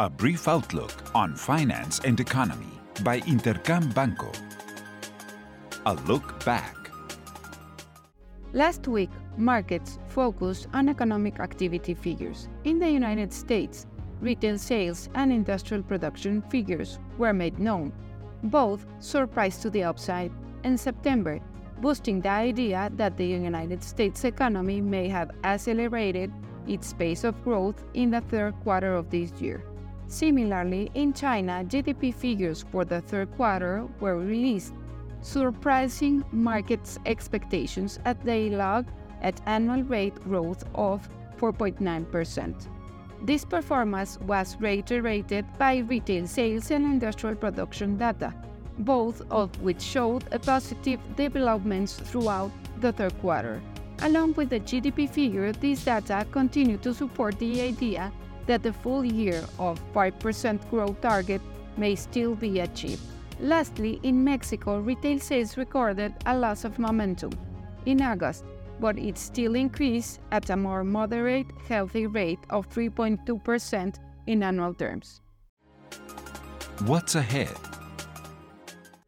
A 0.00 0.10
brief 0.10 0.48
outlook 0.48 0.90
on 1.14 1.36
finance 1.36 2.00
and 2.00 2.18
economy 2.18 2.80
by 3.04 3.20
Intercam 3.20 3.94
Banco. 3.94 4.32
A 5.86 5.94
look 6.08 6.44
back. 6.44 6.90
Last 8.52 8.88
week, 8.88 9.10
markets 9.36 10.00
focused 10.08 10.66
on 10.72 10.88
economic 10.88 11.38
activity 11.38 11.94
figures. 11.94 12.48
In 12.64 12.80
the 12.80 12.90
United 12.90 13.32
States, 13.32 13.86
retail 14.20 14.58
sales 14.58 15.08
and 15.14 15.32
industrial 15.32 15.84
production 15.84 16.42
figures 16.42 16.98
were 17.16 17.32
made 17.32 17.60
known. 17.60 17.92
Both 18.42 18.86
surprised 18.98 19.62
to 19.62 19.70
the 19.70 19.84
upside 19.84 20.32
in 20.64 20.76
September, 20.76 21.38
boosting 21.80 22.20
the 22.20 22.30
idea 22.30 22.90
that 22.96 23.16
the 23.16 23.26
United 23.26 23.84
States 23.84 24.24
economy 24.24 24.80
may 24.80 25.06
have 25.06 25.30
accelerated 25.44 26.32
its 26.66 26.92
pace 26.92 27.22
of 27.22 27.40
growth 27.44 27.84
in 27.94 28.10
the 28.10 28.22
third 28.22 28.54
quarter 28.64 28.92
of 28.94 29.08
this 29.08 29.30
year. 29.40 29.62
Similarly, 30.06 30.90
in 30.94 31.12
China, 31.12 31.64
GDP 31.66 32.14
figures 32.14 32.64
for 32.70 32.84
the 32.84 33.00
third 33.00 33.34
quarter 33.36 33.86
were 34.00 34.18
released, 34.18 34.74
surprising 35.22 36.24
markets' 36.32 36.98
expectations 37.06 37.98
as 38.04 38.16
they 38.24 38.50
logged 38.50 38.90
at 39.22 39.40
annual 39.46 39.82
rate 39.82 40.14
growth 40.22 40.64
of 40.74 41.08
4.9%. 41.38 42.68
This 43.22 43.44
performance 43.44 44.20
was 44.20 44.56
reiterated 44.60 45.46
by 45.58 45.78
retail 45.78 46.26
sales 46.26 46.70
and 46.70 46.84
industrial 46.84 47.36
production 47.36 47.96
data, 47.96 48.34
both 48.80 49.22
of 49.30 49.48
which 49.62 49.80
showed 49.80 50.24
a 50.30 50.38
positive 50.38 51.00
developments 51.16 51.94
throughout 51.94 52.52
the 52.80 52.92
third 52.92 53.18
quarter. 53.20 53.62
Along 54.02 54.34
with 54.34 54.50
the 54.50 54.60
GDP 54.60 55.08
figure, 55.08 55.52
these 55.52 55.84
data 55.84 56.26
continue 56.30 56.76
to 56.78 56.92
support 56.92 57.38
the 57.38 57.62
idea 57.62 58.12
that 58.46 58.62
the 58.62 58.72
full 58.72 59.04
year 59.04 59.42
of 59.58 59.80
5% 59.92 60.70
growth 60.70 61.00
target 61.00 61.40
may 61.76 61.94
still 61.94 62.34
be 62.34 62.60
achieved. 62.60 63.02
Lastly, 63.40 64.00
in 64.02 64.22
Mexico, 64.22 64.78
retail 64.78 65.18
sales 65.18 65.56
recorded 65.56 66.14
a 66.26 66.36
loss 66.36 66.64
of 66.64 66.78
momentum 66.78 67.32
in 67.84 68.00
August, 68.00 68.44
but 68.80 68.98
it 68.98 69.18
still 69.18 69.54
increased 69.54 70.20
at 70.30 70.50
a 70.50 70.56
more 70.56 70.84
moderate, 70.84 71.46
healthy 71.68 72.06
rate 72.06 72.38
of 72.50 72.68
3.2% 72.70 73.96
in 74.26 74.42
annual 74.42 74.74
terms. 74.74 75.20
What's 76.86 77.14
ahead? 77.14 77.50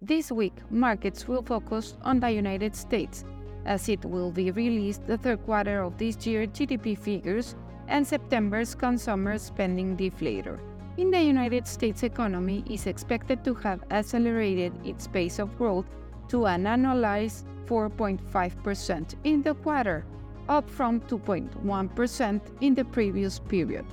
This 0.00 0.30
week, 0.30 0.54
markets 0.70 1.26
will 1.26 1.42
focus 1.42 1.96
on 2.02 2.20
the 2.20 2.30
United 2.30 2.76
States, 2.76 3.24
as 3.64 3.88
it 3.88 4.04
will 4.04 4.30
be 4.30 4.50
released 4.50 5.06
the 5.06 5.18
third 5.18 5.44
quarter 5.44 5.82
of 5.82 5.98
this 5.98 6.26
year 6.26 6.46
GDP 6.46 6.98
figures 6.98 7.56
and 7.88 8.06
September's 8.06 8.74
consumer 8.74 9.38
spending 9.38 9.96
deflator. 9.96 10.58
In 10.96 11.10
the 11.10 11.20
United 11.20 11.66
States 11.66 12.02
economy 12.02 12.64
is 12.70 12.86
expected 12.86 13.44
to 13.44 13.54
have 13.54 13.84
accelerated 13.90 14.72
its 14.84 15.06
pace 15.06 15.38
of 15.38 15.56
growth 15.58 15.86
to 16.28 16.46
an 16.46 16.64
annualized 16.64 17.44
4.5% 17.66 19.14
in 19.24 19.42
the 19.42 19.54
quarter, 19.54 20.04
up 20.48 20.70
from 20.70 21.00
2.1% 21.02 22.40
in 22.60 22.74
the 22.74 22.84
previous 22.84 23.38
period. 23.38 23.84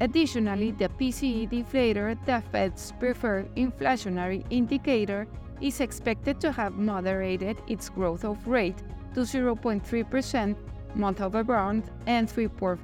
Additionally, 0.00 0.70
the 0.72 0.88
PCE 0.88 1.48
deflator, 1.50 2.16
the 2.26 2.42
Fed's 2.50 2.92
preferred 2.98 3.54
inflationary 3.56 4.44
indicator, 4.50 5.26
is 5.60 5.80
expected 5.80 6.40
to 6.40 6.50
have 6.52 6.74
moderated 6.74 7.56
its 7.68 7.88
growth 7.88 8.24
of 8.24 8.46
rate 8.46 8.82
to 9.14 9.20
0.3% 9.20 10.56
month 10.94 11.20
over 11.20 11.44
month 11.44 11.90
and 12.06 12.28
3.4% 12.28 12.78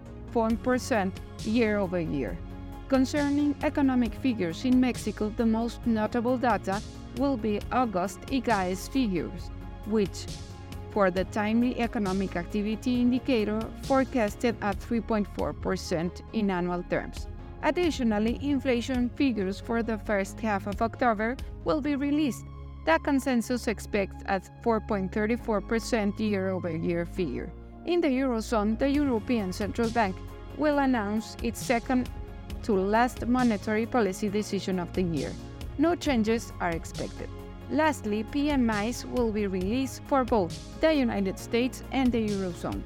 year 1.45 1.79
over 1.79 2.01
year. 2.01 2.37
Concerning 2.89 3.55
economic 3.63 4.15
figures 4.15 4.65
in 4.65 4.81
Mexico, 4.81 5.33
the 5.37 5.45
most 5.45 5.87
notable 5.87 6.39
data 6.39 6.81
will 7.19 7.37
be 7.37 7.61
August 7.71 8.21
IGAES 8.23 8.89
figures, 8.91 9.51
which, 9.87 10.27
for 10.91 11.11
the 11.11 11.25
timely 11.25 11.79
economic 11.81 12.37
activity 12.37 13.01
indicator, 13.01 13.61
forecasted 13.83 14.57
at 14.63 14.79
3.4% 14.81 16.23
in 16.33 16.51
annual 16.51 16.83
terms. 16.85 17.27
Additionally, 17.63 18.39
inflation 18.41 19.11
figures 19.11 19.61
for 19.61 19.83
the 19.83 19.99
first 19.99 20.41
half 20.41 20.67
of 20.67 20.81
October 20.81 21.37
will 21.65 21.81
be 21.81 21.97
released. 21.97 22.45
The 22.87 22.99
consensus 23.03 23.69
expects 23.69 24.23
a 24.27 24.41
4.34% 24.65 26.19
year 26.19 26.49
over 26.49 26.75
year 26.75 27.05
figure. 27.05 27.51
In 27.89 28.03
the 28.03 28.09
Eurozone, 28.09 28.79
the 28.79 28.91
European 28.91 29.51
Central 29.51 29.89
Bank 29.89 30.15
will 30.59 30.81
announce 30.81 31.39
its 31.43 31.59
second 31.59 32.11
to 32.63 32.75
last 32.75 33.27
monetary 33.27 33.87
policy 33.87 34.29
decision 34.29 34.79
of 34.79 34.93
the 34.93 35.01
year. 35.01 35.33
No 35.79 35.95
changes 35.95 36.53
are 36.61 36.69
expected. 36.69 37.31
Lastly, 37.71 38.25
PMIs 38.25 39.07
will 39.11 39.33
be 39.33 39.47
released 39.47 40.03
for 40.07 40.23
both 40.23 40.53
the 40.83 40.93
United 40.93 41.39
States 41.39 41.83
and 41.91 42.13
the 42.13 42.29
Eurozone. 42.29 42.83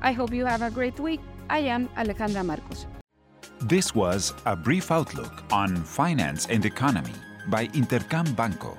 I 0.00 0.12
hope 0.12 0.32
you 0.32 0.46
have 0.46 0.62
a 0.62 0.70
great 0.70 0.98
week. 0.98 1.20
I 1.50 1.58
am 1.58 1.90
Alejandra 1.98 2.42
Marcos. 2.42 2.86
This 3.60 3.94
was 3.94 4.32
a 4.46 4.56
brief 4.56 4.90
outlook 4.90 5.44
on 5.52 5.76
finance 5.84 6.46
and 6.46 6.64
economy 6.64 7.12
by 7.48 7.66
Intercam 7.74 8.34
Banco. 8.34 8.78